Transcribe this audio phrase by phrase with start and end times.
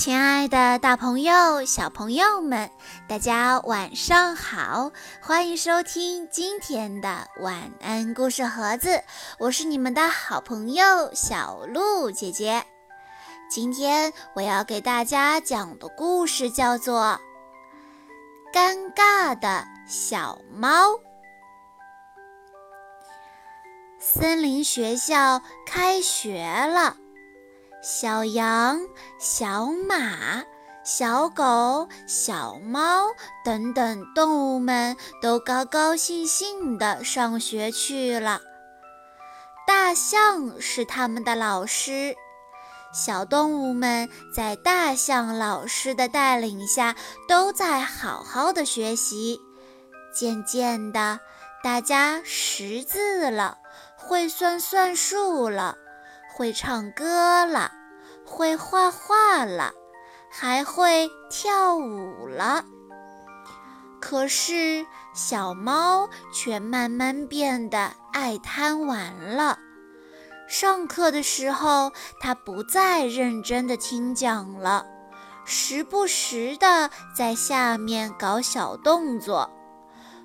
[0.00, 2.70] 亲爱的，大朋友、小朋友们，
[3.06, 4.92] 大家晚上好！
[5.20, 9.04] 欢迎收听今天的晚安故事盒子，
[9.38, 12.64] 我是你们的好朋友小鹿姐姐。
[13.50, 17.20] 今天我要给大家讲的故事叫做
[18.54, 20.92] 《尴尬的小猫》。
[23.98, 26.96] 森林学校开学了。
[27.82, 28.78] 小羊、
[29.18, 30.44] 小马、
[30.84, 33.06] 小狗、小猫
[33.42, 38.42] 等等动物们都高高兴兴地上学去了。
[39.66, 42.14] 大象是他们的老师，
[42.92, 46.94] 小动物们在大象老师的带领下
[47.26, 49.40] 都在好好的学习。
[50.12, 51.20] 渐渐的，
[51.64, 53.56] 大家识字了，
[53.96, 55.78] 会算算数了。
[56.32, 57.70] 会唱歌了，
[58.40, 59.74] 会画画了，
[60.30, 62.64] 还会跳舞了。
[64.00, 69.58] 可是小猫却慢慢变得爱贪玩了。
[70.48, 74.86] 上课的时候，它不再认真的听讲了，
[75.44, 79.50] 时不时的在下面搞小动作。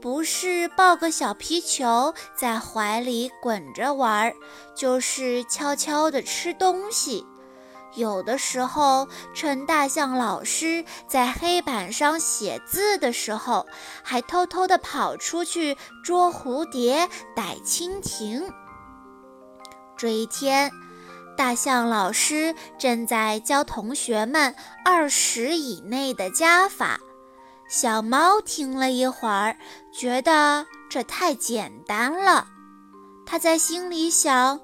[0.00, 4.32] 不是抱个小皮球在怀里滚着玩，
[4.76, 7.26] 就是悄悄地吃东西。
[7.94, 13.66] 有的时候，趁大象老师在黑板上写字的时候，
[14.02, 18.52] 还偷偷地跑出去捉蝴蝶、逮蜻蜓。
[19.96, 20.70] 这一天，
[21.38, 27.00] 大象老师正在教同学们二十以内的加法。
[27.68, 29.56] 小猫听了一会儿，
[29.92, 32.46] 觉得这太简单了。
[33.24, 34.60] 它在心里想：“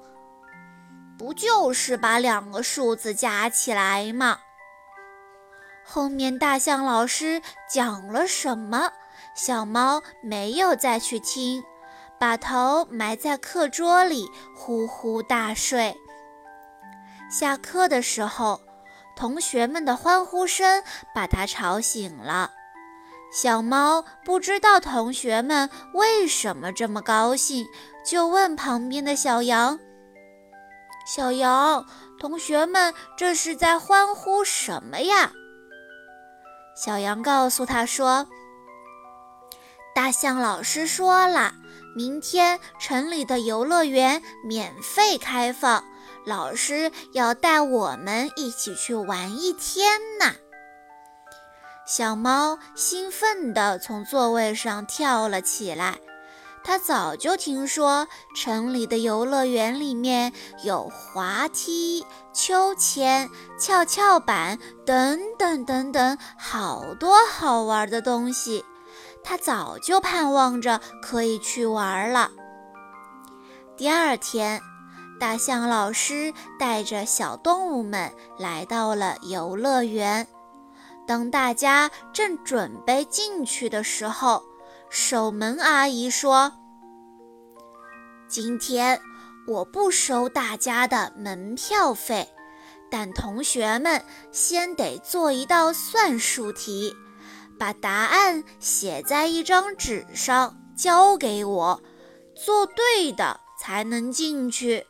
[1.23, 4.39] 不就是把两个数字加起来吗？”
[5.85, 8.91] 后面大象老师讲了什么，
[9.33, 11.63] 小猫没有再去听，
[12.19, 15.95] 把头埋在课桌里呼呼大睡。
[17.31, 18.59] 下课的时候，
[19.15, 20.83] 同学们的欢呼声
[21.15, 22.51] 把它吵醒了。
[23.31, 27.65] 小猫不知道同学们为什么这么高兴，
[28.05, 29.79] 就问旁边的小羊
[31.05, 31.85] ：“小羊，
[32.19, 35.31] 同学们这是在欢呼什么呀？”
[36.75, 38.27] 小羊告诉他说
[39.93, 41.53] ：“大象老师说了，
[41.95, 45.83] 明天城里的游乐园免费开放，
[46.25, 50.33] 老师要带我们一起去玩一天呢。”
[51.85, 55.99] 小猫兴奋地从座位上跳了起来。
[56.63, 60.31] 他早就听说城里的游乐园里面
[60.63, 63.29] 有滑梯、秋千、
[63.59, 68.63] 跷跷板等等等等好多好玩的东西，
[69.23, 72.31] 他早就盼望着可以去玩了。
[73.75, 74.61] 第二天，
[75.19, 80.25] 大象老师带着小动物们来到了游乐园。
[81.05, 84.41] 当大家正准备进去的时候，
[84.95, 86.53] 守门阿姨说
[88.29, 89.01] ：“今天
[89.47, 92.31] 我不收大家的门票费，
[92.91, 96.95] 但同学们先得做一道算术题，
[97.57, 101.81] 把答案写在一张纸上交给我，
[102.35, 104.85] 做对的才能进去。”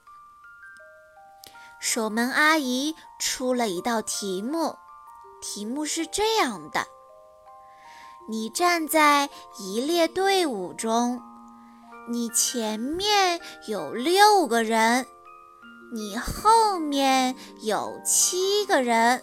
[1.79, 4.75] 守门阿姨出了一道题目。
[5.41, 6.85] 题目是这样的：
[8.25, 9.29] 你站在
[9.59, 11.21] 一列队伍中，
[12.09, 15.05] 你前面有六个人，
[15.93, 19.21] 你后面有七个人，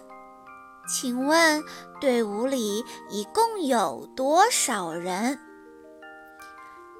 [0.86, 1.64] 请问
[1.98, 5.38] 队伍里一共有多少人？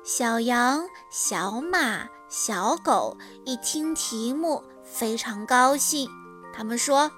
[0.03, 6.09] 小羊、小马、小狗一听题目，非常高兴，
[6.55, 7.11] 他们说。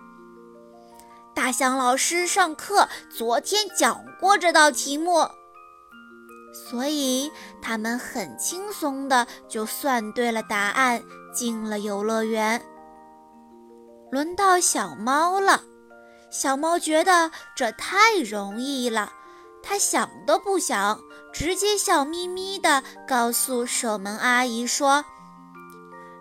[1.35, 5.29] 大象老师上课昨天讲过这道题目，
[6.53, 7.33] 所以
[7.63, 11.03] 他们很轻松的就算对了答案，
[11.33, 12.63] 进了游乐园。
[14.11, 15.63] 轮到小猫了，
[16.31, 19.13] 小猫觉得这太容易了，
[19.63, 21.01] 它想都不想，
[21.33, 25.03] 直接笑眯眯的告诉守门阿姨说：“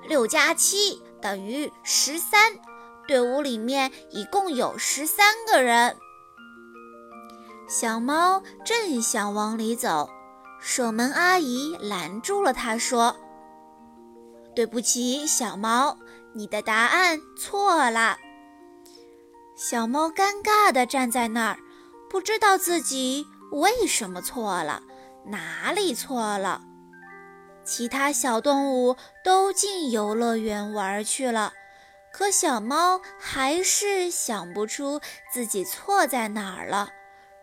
[0.07, 2.53] 六加七等于十三。”
[3.11, 5.97] 队伍里面一共有十三个人。
[7.67, 10.09] 小猫正想往里走，
[10.61, 13.13] 守门阿姨拦住了它，说
[14.55, 15.97] ：“对不起，小猫，
[16.31, 18.17] 你的答案错了。”
[19.59, 21.57] 小猫尴尬地站在那儿，
[22.09, 24.83] 不知道自己为什么错了，
[25.25, 26.61] 哪里错了。
[27.65, 31.51] 其他小动物都进游乐园玩去了，
[32.11, 36.89] 可小猫还是想不出自己错在哪儿了，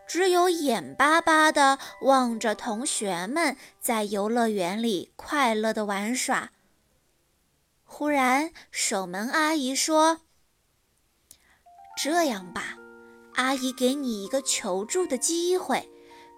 [0.07, 6.51] 只有眼巴巴地望着同学们在游乐园里快乐地玩耍。
[7.83, 10.21] 忽然，守门阿姨说。
[12.01, 12.77] 这样吧，
[13.33, 15.89] 阿姨给你一个求助的机会，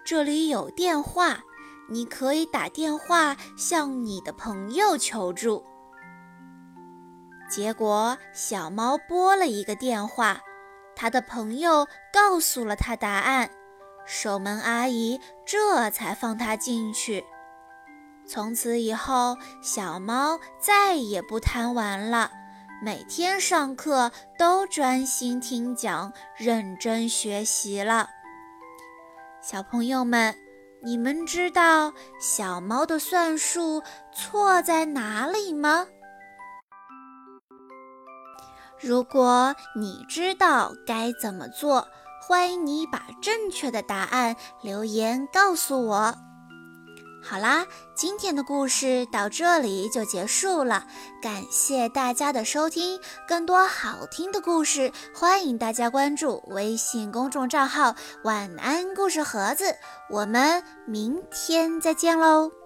[0.05, 1.43] 这里有电话，
[1.89, 5.63] 你可以打电话向你的朋友求助。
[7.51, 10.39] 结果，小猫拨了一个电话，
[10.95, 13.49] 他的朋友告诉了他答案，
[14.05, 17.25] 守门阿姨这才放他进去。
[18.25, 22.31] 从此以后，小猫再也不贪玩了。
[22.81, 28.07] 每天上课都专心听讲，认真学习了。
[29.41, 30.33] 小朋友们，
[30.81, 33.83] 你们知道小猫的算术
[34.13, 35.87] 错在哪里吗？
[38.81, 41.87] 如果你知道该怎么做，
[42.27, 46.15] 欢迎你把正确的答案留言告诉我。
[47.23, 50.87] 好啦，今天的故事到这里就结束了，
[51.21, 52.99] 感谢大家的收听。
[53.27, 57.95] 更多好听的故事，欢迎大家关注微信公众账号
[58.25, 59.75] “晚安故事盒子”。
[60.09, 62.60] 我们明天再见喽！